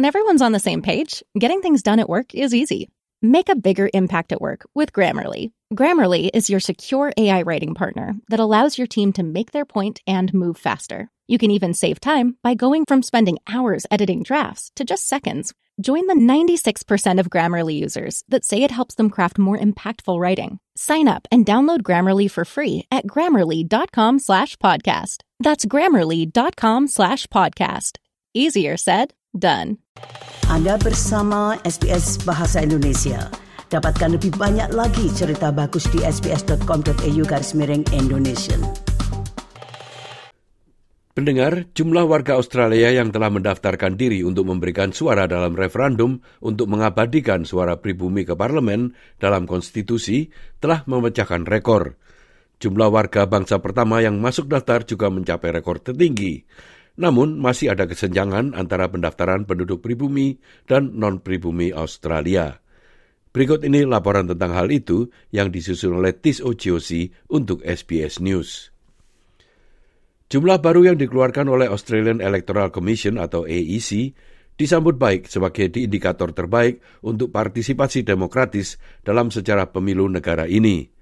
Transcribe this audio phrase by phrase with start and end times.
[0.00, 2.88] When everyone's on the same page, getting things done at work is easy.
[3.20, 5.50] Make a bigger impact at work with Grammarly.
[5.74, 10.00] Grammarly is your secure AI writing partner that allows your team to make their point
[10.06, 11.10] and move faster.
[11.28, 15.52] You can even save time by going from spending hours editing drafts to just seconds.
[15.82, 20.60] Join the 96% of Grammarly users that say it helps them craft more impactful writing.
[20.76, 25.18] Sign up and download Grammarly for free at grammarly.com slash podcast.
[25.40, 27.98] That's grammarly.com slash podcast.
[28.32, 29.78] Easier said, done.
[30.50, 33.30] Anda bersama SBS Bahasa Indonesia.
[33.70, 38.58] Dapatkan lebih banyak lagi cerita bagus di sbs.com.au garis miring Indonesia.
[41.10, 47.46] Pendengar, jumlah warga Australia yang telah mendaftarkan diri untuk memberikan suara dalam referendum untuk mengabadikan
[47.46, 51.98] suara pribumi ke parlemen dalam konstitusi telah memecahkan rekor.
[52.58, 56.46] Jumlah warga bangsa pertama yang masuk daftar juga mencapai rekor tertinggi.
[56.98, 62.58] Namun masih ada kesenjangan antara pendaftaran penduduk pribumi dan non-pribumi Australia.
[63.30, 68.74] Berikut ini laporan tentang hal itu yang disusun oleh Tis Ociosi untuk SBS News.
[70.30, 74.14] Jumlah baru yang dikeluarkan oleh Australian Electoral Commission atau AEC
[74.54, 80.99] disambut baik sebagai indikator terbaik untuk partisipasi demokratis dalam sejarah pemilu negara ini.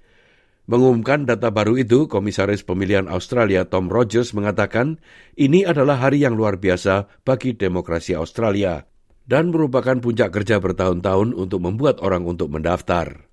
[0.69, 5.01] Mengumumkan data baru itu, Komisaris Pemilihan Australia Tom Rogers mengatakan
[5.33, 8.85] ini adalah hari yang luar biasa bagi demokrasi Australia
[9.25, 13.25] dan merupakan puncak kerja bertahun-tahun untuk membuat orang untuk mendaftar.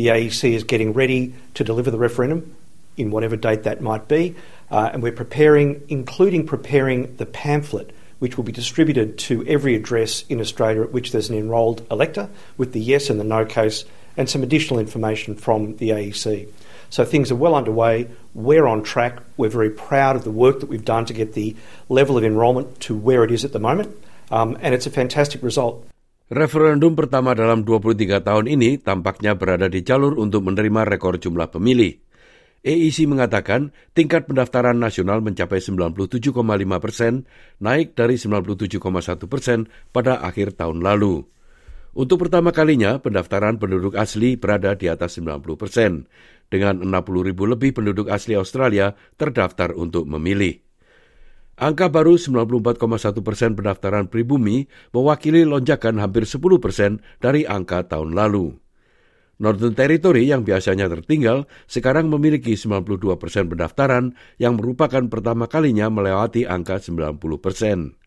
[0.00, 2.56] The AEC is getting ready to deliver the referendum
[2.96, 4.32] in whatever date that might be.
[4.72, 10.24] Uh, and we're preparing, including preparing the pamphlet, which will be distributed to every address
[10.32, 13.84] in Australia at which there's an enrolled elector with the yes and the no case
[14.16, 16.48] and some additional information from the AEC.
[16.88, 18.08] So things are well underway.
[18.32, 19.20] We're on track.
[19.36, 21.54] We're very proud of the work that we've done to get the
[21.88, 23.92] level of enrolment to where it is at the moment.
[24.30, 25.84] Um, and it's a fantastic result.
[26.28, 31.96] Referendum pertama dalam 23 tahun ini tampaknya berada di jalur untuk menerima rekor jumlah pemilih.
[32.68, 36.28] AEC mengatakan tingkat pendaftaran nasional mencapai 97,5
[36.84, 37.24] persen,
[37.64, 41.24] naik dari 97,1 persen pada akhir tahun lalu.
[41.98, 46.06] Untuk pertama kalinya, pendaftaran penduduk asli berada di atas 90 persen,
[46.46, 50.62] dengan 60 ribu lebih penduduk asli Australia terdaftar untuk memilih.
[51.58, 58.54] Angka baru 94,1 persen pendaftaran pribumi mewakili lonjakan hampir 10 persen dari angka tahun lalu.
[59.42, 66.46] Northern Territory yang biasanya tertinggal sekarang memiliki 92 persen pendaftaran yang merupakan pertama kalinya melewati
[66.46, 67.98] angka 90 persen.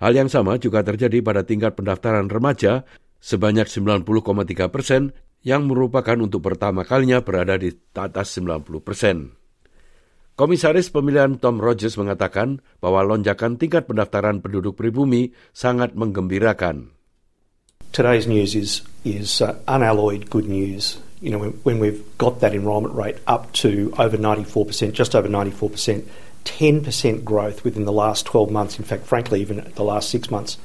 [0.00, 2.88] Hal yang sama juga terjadi pada tingkat pendaftaran remaja
[3.18, 4.04] sebanyak 90,3
[4.70, 5.14] persen
[5.46, 9.38] yang merupakan untuk pertama kalinya berada di atas 90 persen.
[10.38, 16.98] Komisaris pemilihan Tom Rogers mengatakan bahwa lonjakan tingkat pendaftaran penduduk pribumi sangat menggembirakan.
[17.92, 20.98] today's news is is uh, unalloyed good news.
[21.20, 26.06] You know, when, we've got that enrolment rate up to over 94%, just over 94%,
[26.44, 30.58] 10% growth within the last 12 months, in fact, frankly, even the last six months,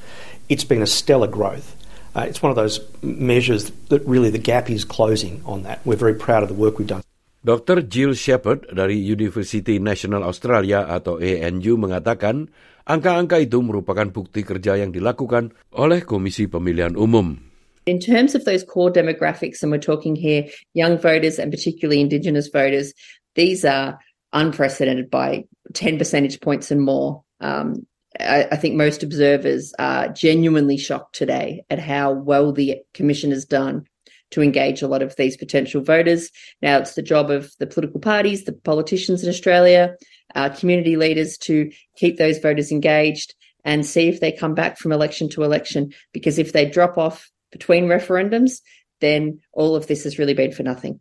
[0.48, 1.74] it's been a stellar growth.
[2.14, 5.82] Uh, it's one of those measures that really the gap is closing on that.
[5.82, 7.02] We're very proud of the work we've done.
[7.44, 7.82] Dr.
[7.84, 12.48] Jill Shepard dari University National Australia atau ANU mengatakan
[12.84, 17.40] Angka-angka itu merupakan bukti kerja yang dilakukan oleh Komisi Pemilihan Umum.
[17.88, 20.44] In terms of those core demographics, and we're talking here
[20.76, 22.92] young voters and particularly Indigenous voters,
[23.40, 23.96] these are
[24.36, 27.24] unprecedented by 10 percentage points and more.
[27.40, 27.88] Um,
[28.20, 33.44] I, I, think most observers are genuinely shocked today at how well the Commission has
[33.44, 33.86] done
[34.30, 36.30] to engage a lot of these potential voters.
[36.62, 39.96] Now, it's the job of the political parties, the politicians in Australia,
[40.34, 44.92] our community leaders to keep those voters engaged and see if they come back from
[44.92, 45.92] election to election.
[46.12, 48.60] Because if they drop off between referendums,
[49.00, 51.00] then all of this has really been for nothing.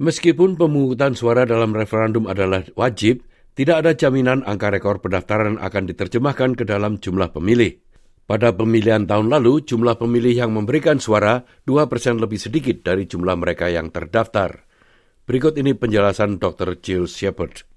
[0.00, 6.56] Meskipun pemungutan suara dalam referendum adalah wajib, tidak ada jaminan angka rekor pendaftaran akan diterjemahkan
[6.56, 7.84] ke dalam jumlah pemilih.
[8.24, 13.68] Pada pemilihan tahun lalu, jumlah pemilih yang memberikan suara 2% lebih sedikit dari jumlah mereka
[13.68, 14.64] yang terdaftar.
[15.28, 16.80] Berikut ini penjelasan Dr.
[16.80, 17.68] Jill Shepard.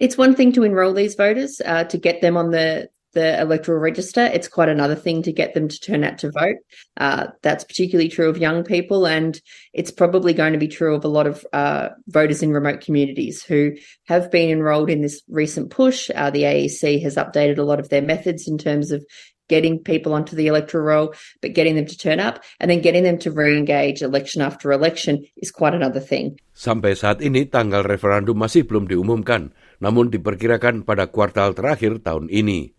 [0.00, 3.78] It's one thing to enrol these voters, uh, to get them on the the electoral
[3.78, 4.24] register.
[4.26, 6.56] It's quite another thing to get them to turn out to vote.
[6.96, 9.40] Uh, that's particularly true of young people, and
[9.72, 13.42] it's probably going to be true of a lot of uh, voters in remote communities
[13.42, 13.72] who
[14.06, 16.10] have been enrolled in this recent push.
[16.14, 19.04] Uh, the AEC has updated a lot of their methods in terms of
[19.48, 23.02] getting people onto the electoral roll, but getting them to turn up and then getting
[23.02, 26.38] them to re-engage election after election is quite another thing.
[26.54, 29.50] Sampai saat ini tanggal referendum masih belum diumumkan.
[29.80, 32.76] namun diperkirakan pada kuartal terakhir tahun ini.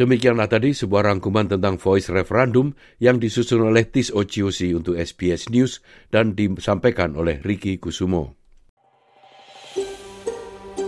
[0.00, 2.72] Demikianlah tadi sebuah rangkuman tentang voice referendum
[3.04, 8.32] yang disusun oleh Tis untuk SBS News dan disampaikan oleh Ricky Kusumo.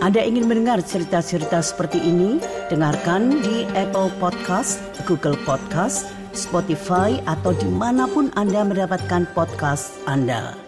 [0.01, 2.41] Anda ingin mendengar cerita-cerita seperti ini?
[2.73, 10.62] Dengarkan di Apple Podcast, Google Podcast, Spotify, atau di mana pun Anda mendapatkan podcast Anda.